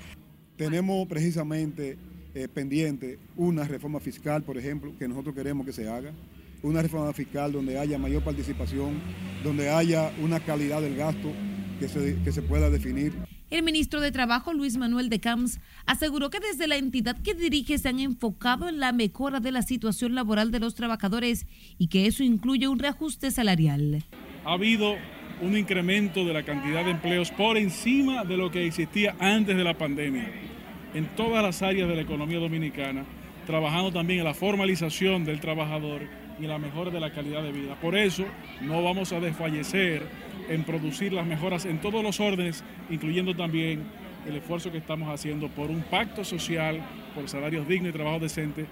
[0.55, 1.97] Tenemos precisamente
[2.39, 6.13] eh, pendiente una reforma fiscal, por ejemplo, que nosotros queremos que se haga
[6.61, 9.01] una reforma fiscal donde haya mayor participación,
[9.43, 11.31] donde haya una calidad del gasto
[11.79, 13.13] que se, que se pueda definir.
[13.49, 17.77] El ministro de Trabajo, Luis Manuel de Camps, aseguró que desde la entidad que dirige
[17.77, 22.05] se han enfocado en la mejora de la situación laboral de los trabajadores y que
[22.05, 24.03] eso incluye un reajuste salarial.
[24.45, 24.95] Ha habido
[25.41, 29.63] un incremento de la cantidad de empleos por encima de lo que existía antes de
[29.63, 30.48] la pandemia
[30.93, 33.05] en todas las áreas de la economía dominicana,
[33.45, 36.01] trabajando también en la formalización del trabajador
[36.39, 37.79] y en la mejora de la calidad de vida.
[37.79, 38.25] Por eso
[38.61, 40.03] no vamos a desfallecer
[40.49, 43.83] en producir las mejoras en todos los órdenes, incluyendo también
[44.27, 46.81] el esfuerzo que estamos haciendo por un pacto social,
[47.15, 48.65] por salarios dignos y trabajo decente.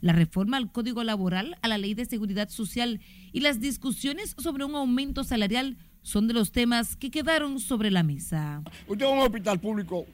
[0.00, 3.00] La reforma al Código Laboral, a la Ley de Seguridad Social
[3.32, 8.02] y las discusiones sobre un aumento salarial son de los temas que quedaron sobre la
[8.02, 8.62] mesa.
[8.86, 10.06] Usted va a un hospital público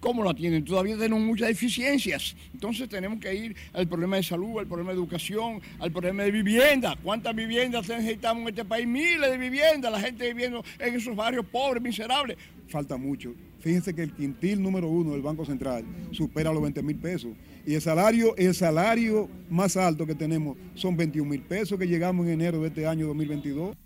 [0.00, 0.64] ¿Cómo lo tienen?
[0.64, 2.36] Todavía tenemos muchas deficiencias.
[2.52, 6.30] Entonces tenemos que ir al problema de salud, al problema de educación, al problema de
[6.30, 6.96] vivienda.
[7.02, 8.86] ¿Cuántas viviendas necesitamos en este país?
[8.86, 12.36] Miles de viviendas, la gente viviendo en esos barrios pobres, miserables.
[12.68, 13.34] Falta mucho.
[13.60, 17.32] Fíjense que el quintil número uno del Banco Central supera los 20 mil pesos.
[17.66, 22.26] Y el salario, el salario más alto que tenemos son 21 mil pesos que llegamos
[22.26, 23.76] en enero de este año 2022.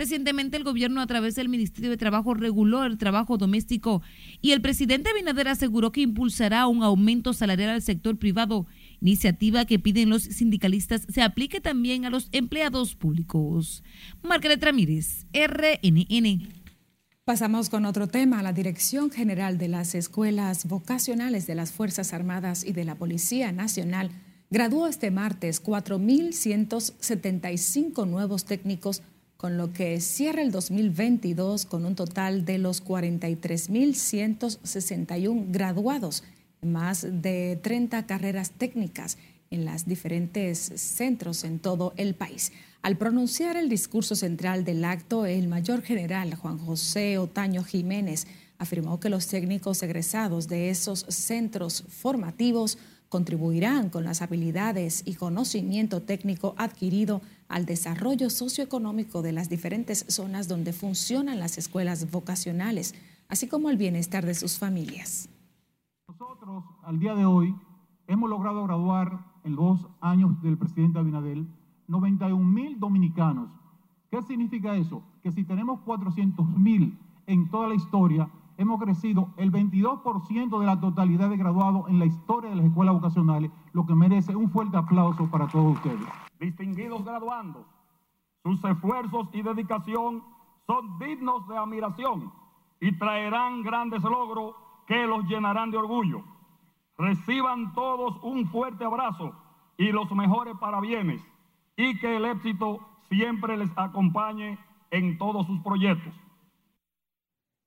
[0.00, 4.00] Recientemente el gobierno a través del Ministerio de Trabajo reguló el trabajo doméstico
[4.40, 8.66] y el presidente Abinader aseguró que impulsará un aumento salarial al sector privado,
[9.02, 13.84] iniciativa que piden los sindicalistas se aplique también a los empleados públicos.
[14.22, 16.48] Margaret Ramírez, RNN.
[17.26, 18.42] Pasamos con otro tema.
[18.42, 23.52] La Dirección General de las Escuelas Vocacionales de las Fuerzas Armadas y de la Policía
[23.52, 24.10] Nacional
[24.48, 29.02] graduó este martes 4.175 nuevos técnicos
[29.40, 36.24] con lo que cierra el 2022 con un total de los 43.161 graduados,
[36.60, 39.16] más de 30 carreras técnicas
[39.50, 42.52] en los diferentes centros en todo el país.
[42.82, 48.26] Al pronunciar el discurso central del acto, el mayor general Juan José Otaño Jiménez
[48.58, 52.76] afirmó que los técnicos egresados de esos centros formativos
[53.08, 60.46] contribuirán con las habilidades y conocimiento técnico adquirido al desarrollo socioeconómico de las diferentes zonas
[60.46, 62.94] donde funcionan las escuelas vocacionales,
[63.28, 65.28] así como al bienestar de sus familias.
[66.08, 67.54] Nosotros, al día de hoy,
[68.06, 71.46] hemos logrado graduar en dos años del presidente Abinadel
[71.88, 73.50] 91 mil dominicanos.
[74.12, 75.02] ¿Qué significa eso?
[75.22, 76.96] Que si tenemos 400 mil
[77.26, 82.06] en toda la historia, hemos crecido el 22% de la totalidad de graduados en la
[82.06, 87.04] historia de las escuelas vocacionales, lo que merece un fuerte aplauso para todos ustedes distinguidos
[87.04, 87.66] graduandos,
[88.42, 90.24] sus esfuerzos y dedicación
[90.66, 92.32] son dignos de admiración
[92.80, 94.54] y traerán grandes logros
[94.86, 96.24] que los llenarán de orgullo.
[96.96, 99.34] Reciban todos un fuerte abrazo
[99.76, 101.20] y los mejores parabienes
[101.76, 104.58] y que el éxito siempre les acompañe
[104.90, 106.14] en todos sus proyectos.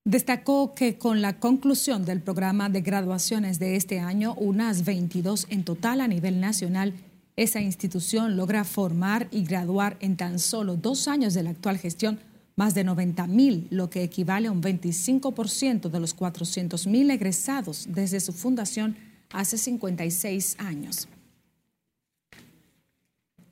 [0.05, 5.63] Destacó que con la conclusión del programa de graduaciones de este año, unas 22 en
[5.63, 6.93] total a nivel nacional,
[7.35, 12.19] esa institución logra formar y graduar en tan solo dos años de la actual gestión
[12.55, 17.87] más de 90 mil, lo que equivale a un 25% de los 400 mil egresados
[17.89, 18.95] desde su fundación
[19.31, 21.07] hace 56 años.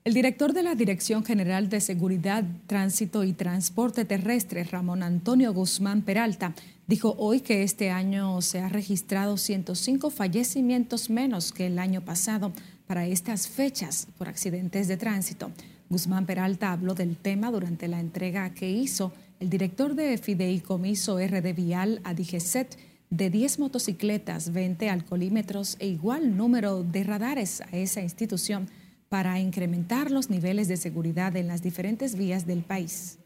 [0.03, 6.01] El director de la Dirección General de Seguridad, Tránsito y Transporte Terrestre, Ramón Antonio Guzmán
[6.01, 6.55] Peralta,
[6.88, 12.51] dijo hoy que este año se ha registrado 105 fallecimientos menos que el año pasado
[12.91, 15.49] para estas fechas por accidentes de tránsito.
[15.89, 21.53] Guzmán Peralta habló del tema durante la entrega que hizo el director de Fideicomiso RD
[21.55, 22.77] Vial a DGCET
[23.09, 28.67] de 10 motocicletas, 20 alcoholímetros e igual número de radares a esa institución
[29.07, 33.19] para incrementar los niveles de seguridad en las diferentes vías del país.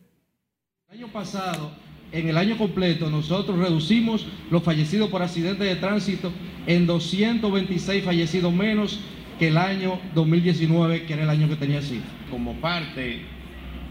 [0.92, 1.72] El año pasado,
[2.12, 6.32] en el año completo, nosotros reducimos los fallecidos por accidentes de tránsito
[6.68, 9.00] en 226 fallecidos menos
[9.40, 12.02] que el año 2019, que era el año que tenía así.
[12.30, 13.22] Como parte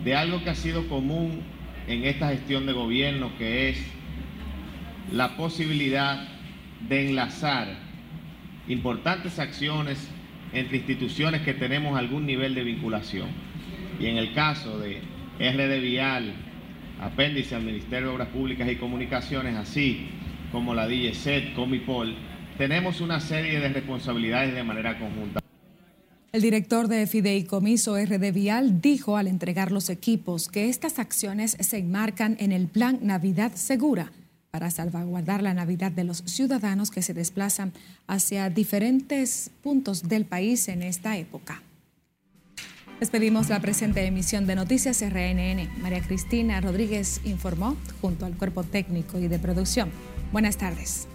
[0.04, 1.42] de algo que ha sido común
[1.86, 3.86] en esta gestión de gobierno, que es
[5.12, 6.26] la posibilidad
[6.88, 7.68] de enlazar
[8.68, 10.10] importantes acciones
[10.52, 13.28] entre instituciones que tenemos algún nivel de vinculación.
[14.00, 15.00] Y en el caso de
[15.38, 16.32] RD Vial,
[17.00, 20.06] apéndice al Ministerio de Obras Públicas y Comunicaciones, así
[20.52, 22.14] como la DGCET, Comipol,
[22.58, 25.40] tenemos una serie de responsabilidades de manera conjunta.
[26.32, 31.78] El director de Fideicomiso RD Vial dijo al entregar los equipos que estas acciones se
[31.78, 34.10] enmarcan en el Plan Navidad Segura
[34.50, 37.72] para salvaguardar la Navidad de los ciudadanos que se desplazan
[38.06, 41.62] hacia diferentes puntos del país en esta época.
[42.98, 45.82] Despedimos la presente emisión de Noticias RNN.
[45.82, 49.90] María Cristina Rodríguez informó junto al cuerpo técnico y de producción.
[50.32, 51.08] Buenas tardes.